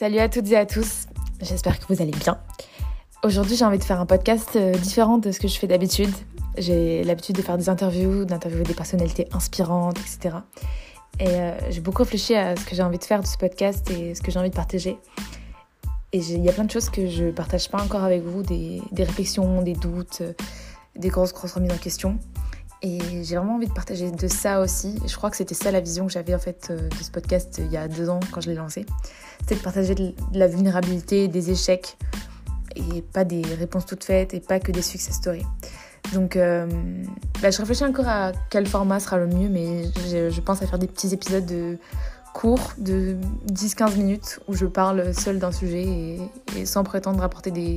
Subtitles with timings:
[0.00, 1.08] Salut à toutes et à tous,
[1.42, 2.40] j'espère que vous allez bien.
[3.22, 6.08] Aujourd'hui j'ai envie de faire un podcast euh, différent de ce que je fais d'habitude.
[6.56, 10.36] J'ai l'habitude de faire des interviews, d'interviewer des personnalités inspirantes, etc.
[11.18, 13.90] Et euh, j'ai beaucoup réfléchi à ce que j'ai envie de faire de ce podcast
[13.90, 14.96] et ce que j'ai envie de partager.
[16.14, 18.80] Et il y a plein de choses que je partage pas encore avec vous, des,
[18.92, 20.32] des réflexions, des doutes, euh,
[20.96, 22.18] des grosses, grosses remises en question.
[22.82, 24.98] Et j'ai vraiment envie de partager de ça aussi.
[25.06, 27.60] Je crois que c'était ça la vision que j'avais en fait euh, de ce podcast
[27.62, 28.86] il y a deux ans quand je l'ai lancé.
[29.40, 31.98] C'était de partager de la vulnérabilité, des échecs
[32.76, 35.46] et pas des réponses toutes faites et pas que des success stories.
[36.14, 36.66] Donc euh,
[37.42, 40.78] bah, je réfléchis encore à quel format sera le mieux, mais je, pense à faire
[40.78, 41.76] des petits épisodes de
[42.32, 43.16] courts de
[43.52, 46.20] 10-15 minutes où je parle seule d'un sujet et,
[46.56, 47.76] et sans prétendre apporter des,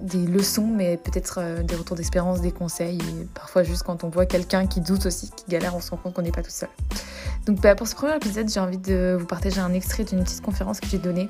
[0.00, 4.08] des leçons, mais peut-être euh, des retours d'expérience, des conseils, et parfois juste quand on
[4.08, 6.50] voit quelqu'un qui doute aussi, qui galère, on se rend compte qu'on n'est pas tout
[6.50, 6.68] seul.
[7.46, 10.42] Donc bah, pour ce premier épisode, j'ai envie de vous partager un extrait d'une petite
[10.42, 11.28] conférence que j'ai donnée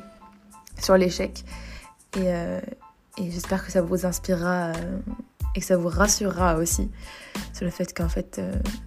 [0.81, 1.45] sur l'échec,
[2.17, 2.61] et, euh,
[3.19, 4.99] j'espère que ça vous inspirera euh,
[5.55, 6.91] et que ça vous rassurera aussi
[7.53, 8.41] sur le fait qu'en fait,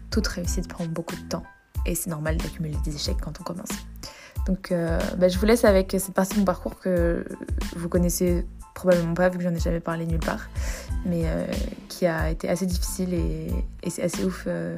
[0.10, 1.44] toute réussite prend beaucoup de temps,
[1.86, 3.70] et c'est normal d'accumuler des échecs quand on commence.
[4.48, 4.74] Donc
[5.18, 7.26] bah, je vous laisse avec cette partie de mon parcours que
[7.76, 10.50] vous connaissez probablement pas vu que j'en ai jamais parlé nulle part,
[11.06, 11.46] mais euh,
[11.90, 13.48] qui a été assez difficile et,
[13.84, 14.78] et c'est assez ouf euh,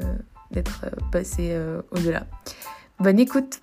[0.52, 2.26] d'être euh, passé euh, au-delà.
[3.00, 3.60] Bonne écoute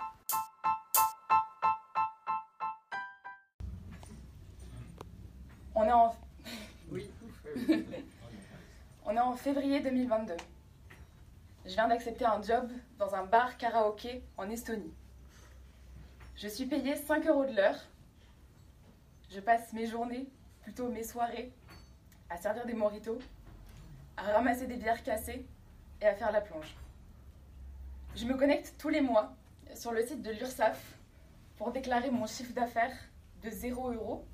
[5.75, 6.15] On est en...
[6.91, 7.11] Oui.
[9.07, 10.35] On est en février 2022.
[11.65, 14.93] Je viens d'accepter un job dans un bar karaoké en Estonie.
[16.37, 17.79] Je suis payée 5 euros de l'heure.
[19.35, 20.29] Je passe mes journées,
[20.61, 21.55] plutôt mes soirées,
[22.29, 23.19] à servir des moritos,
[24.19, 25.47] à ramasser des bières cassées
[26.03, 26.77] et à faire la plonge.
[28.15, 29.35] Je me connecte tous les mois
[29.75, 30.99] sur le site de l'URSSAF
[31.57, 32.95] pour déclarer mon chiffre d'affaires
[33.43, 34.27] de 0 euros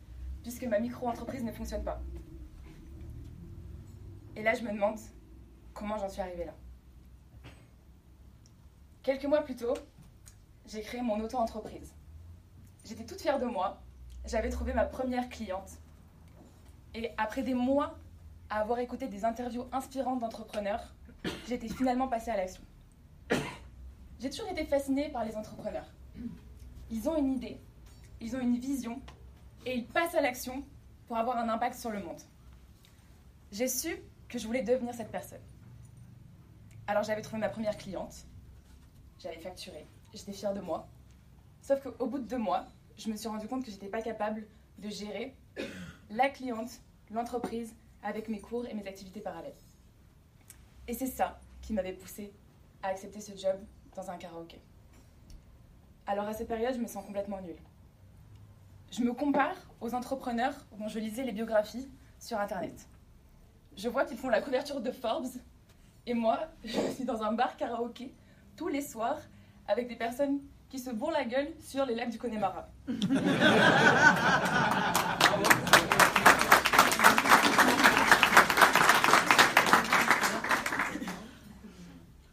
[0.43, 2.01] puisque ma micro-entreprise ne fonctionne pas.
[4.35, 4.99] Et là, je me demande
[5.75, 6.55] comment j'en suis arrivée là.
[9.05, 9.75] Quelques mois plus tôt,
[10.67, 11.95] j'ai créé mon auto-entreprise.
[12.85, 13.81] J'étais toute fière de moi.
[14.29, 15.71] J'avais trouvé ma première cliente.
[16.95, 17.99] Et après des mois
[18.51, 20.95] à avoir écouté des interviews inspirantes d'entrepreneurs,
[21.47, 22.63] j'étais finalement passée à l'action.
[24.21, 25.87] J'ai toujours été fascinée par les entrepreneurs.
[26.91, 27.59] Ils ont une idée,
[28.21, 29.01] ils ont une vision
[29.65, 30.63] et ils passent à l'action
[31.07, 32.21] pour avoir un impact sur le monde.
[33.51, 33.97] J'ai su
[34.29, 35.41] que je voulais devenir cette personne.
[36.87, 38.27] Alors j'avais trouvé ma première cliente,
[39.21, 40.87] j'avais facturé, j'étais fière de moi.
[41.63, 42.67] Sauf qu'au bout de deux mois,
[42.99, 44.47] je me suis rendu compte que j'étais pas capable
[44.79, 45.35] de gérer
[46.11, 49.57] la cliente, l'entreprise, avec mes cours et mes activités parallèles.
[50.87, 52.33] Et c'est ça qui m'avait poussée
[52.83, 53.57] à accepter ce job
[53.95, 54.61] dans un karaoké.
[56.07, 57.59] Alors à cette période, je me sens complètement nulle.
[58.91, 61.89] Je me compare aux entrepreneurs dont je lisais les biographies
[62.19, 62.89] sur Internet.
[63.77, 65.27] Je vois qu'ils font la couverture de Forbes
[66.07, 68.13] et moi, je suis dans un bar karaoké
[68.57, 69.21] tous les soirs
[69.69, 72.69] avec des personnes qui se bourrent la gueule sur les lacs du Connemara.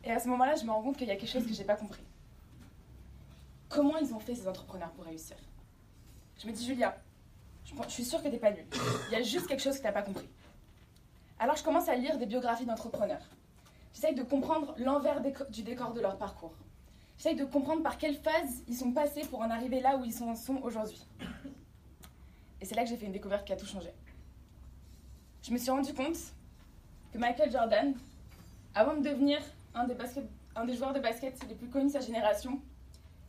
[0.03, 1.63] Et à ce moment-là, je me rends compte qu'il y a quelque chose que j'ai
[1.63, 2.03] pas compris.
[3.69, 5.37] Comment ils ont fait ces entrepreneurs pour réussir?
[6.37, 6.97] Je me dis, Julia,
[7.63, 8.67] je, je suis sûre que t'es pas nulle.
[9.09, 10.29] Il y a juste quelque chose que t'as pas compris.
[11.39, 13.27] Alors je commence à lire des biographies d'entrepreneurs.
[13.93, 16.53] J'essaye de comprendre l'envers du décor de leur parcours.
[17.17, 20.13] J'essaye de comprendre par quelle phase ils sont passés pour en arriver là où ils
[20.13, 21.05] sont, sont aujourd'hui.
[22.61, 23.89] Et c'est là que j'ai fait une découverte qui a tout changé.
[25.41, 26.17] Je me suis rendu compte
[27.13, 27.93] que Michael Jordan,
[28.73, 29.39] avant de devenir
[29.73, 29.95] un des,
[30.55, 32.59] un des joueurs de basket les plus connus de sa génération,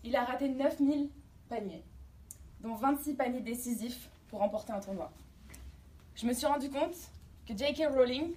[0.04, 1.10] il a raté 9000
[1.48, 1.82] paniers,
[2.60, 5.12] dont 26 paniers décisifs pour remporter un tournoi.
[6.14, 6.94] Je me suis rendu compte
[7.46, 7.88] que J.K.
[7.92, 8.32] Rowling,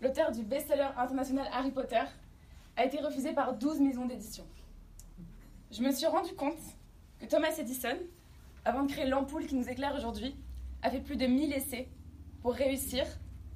[0.00, 2.02] l'auteur du best-seller international Harry Potter,
[2.76, 4.44] a été refusé par 12 maisons d'édition.
[5.72, 6.60] Je me suis rendu compte
[7.18, 7.96] que Thomas Edison,
[8.66, 10.36] avant de créer l'ampoule qui nous éclaire aujourd'hui,
[10.82, 11.88] a fait plus de 1000 essais
[12.42, 13.06] pour réussir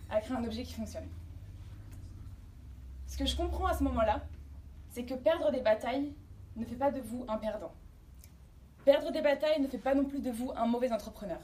[0.08, 1.06] à créer un objet qui fonctionne.
[3.06, 4.24] Ce que je comprends à ce moment-là,
[4.92, 6.10] c'est que perdre des batailles
[6.56, 7.74] ne fait pas de vous un perdant.
[8.86, 11.40] Perdre des batailles ne fait pas non plus de vous un mauvais entrepreneur.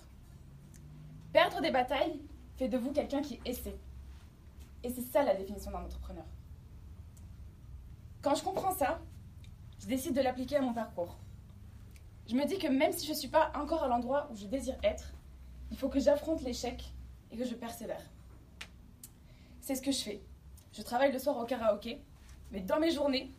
[1.35, 2.19] Perdre des batailles
[2.57, 3.77] fait de vous quelqu'un qui essaie.
[4.83, 6.25] Et c'est ça la définition d'un entrepreneur.
[8.23, 9.03] Quand je comprends ça,
[9.83, 11.17] je décide de l'appliquer à mon parcours.
[12.29, 14.47] Je me dis que même si je ne suis pas encore à l'endroit où je
[14.47, 15.13] désire être,
[15.73, 16.85] il faut que j'affronte l'échec
[17.33, 18.03] et que je persévère.
[19.61, 20.23] C'est ce que je fais.
[20.73, 22.01] Je travaille le soir au karaoké,
[22.53, 23.31] mais dans mes journées,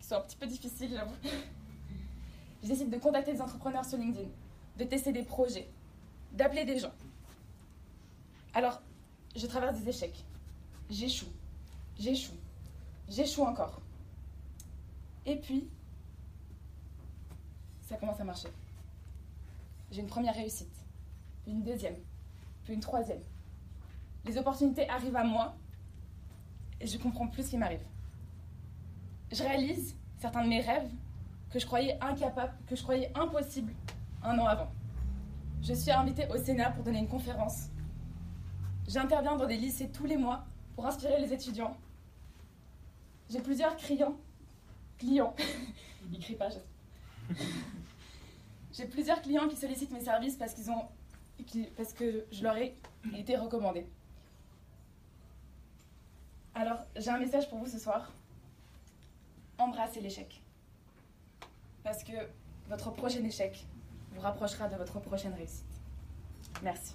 [0.00, 1.14] qui sont un petit peu difficiles, j'avoue,
[2.62, 4.28] je décide de contacter des entrepreneurs sur LinkedIn
[4.76, 5.68] de tester des projets,
[6.32, 6.92] d'appeler des gens.
[8.54, 8.80] Alors,
[9.34, 10.24] je traverse des échecs.
[10.90, 11.32] J'échoue,
[11.98, 12.36] j'échoue,
[13.08, 13.80] j'échoue encore.
[15.24, 15.68] Et puis,
[17.86, 18.48] ça commence à marcher.
[19.90, 20.84] J'ai une première réussite,
[21.42, 21.96] puis une deuxième,
[22.64, 23.22] puis une troisième.
[24.24, 25.56] Les opportunités arrivent à moi
[26.80, 27.86] et je comprends plus ce qui m'arrive.
[29.30, 30.90] Je réalise certains de mes rêves
[31.50, 33.72] que je croyais incapables, que je croyais impossibles
[34.22, 34.70] un an avant.
[35.62, 37.68] Je suis invitée au Sénat pour donner une conférence.
[38.88, 40.44] J'interviens dans des lycées tous les mois
[40.74, 41.76] pour inspirer les étudiants.
[43.30, 44.16] J'ai plusieurs clients.
[44.98, 45.34] Clients.
[46.12, 46.48] Il crie pas,
[48.72, 50.84] J'ai plusieurs clients qui sollicitent mes services parce ont
[51.76, 52.76] parce que je leur ai
[53.16, 53.86] été recommandée.
[56.54, 58.10] Alors, j'ai un message pour vous ce soir.
[59.58, 60.42] Embrassez l'échec.
[61.84, 62.12] Parce que
[62.68, 63.66] votre prochain échec
[64.12, 65.64] vous rapprochera de votre prochaine réussite.
[66.62, 66.94] Merci.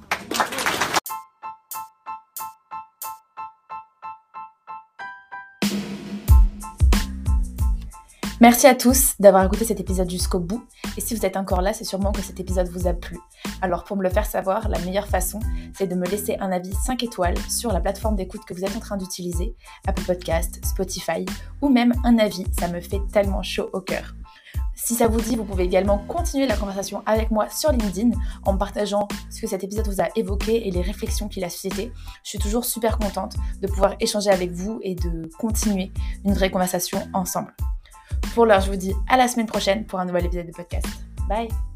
[8.42, 10.66] Merci à tous d'avoir écouté cet épisode jusqu'au bout.
[10.98, 13.20] Et si vous êtes encore là, c'est sûrement que cet épisode vous a plu.
[13.62, 15.40] Alors pour me le faire savoir, la meilleure façon,
[15.78, 18.76] c'est de me laisser un avis 5 étoiles sur la plateforme d'écoute que vous êtes
[18.76, 19.56] en train d'utiliser,
[19.86, 21.24] Apple Podcast, Spotify,
[21.62, 24.16] ou même un avis, ça me fait tellement chaud au cœur.
[24.74, 28.10] Si ça vous dit, vous pouvez également continuer la conversation avec moi sur LinkedIn
[28.48, 31.92] en partageant ce que cet épisode vous a évoqué et les réflexions qu'il a suscité.
[32.24, 35.92] Je suis toujours super contente de pouvoir échanger avec vous et de continuer
[36.26, 37.54] une vraie conversation ensemble.
[38.34, 40.88] Pour l'heure, je vous dis à la semaine prochaine pour un nouvel épisode de podcast.
[41.28, 41.71] Bye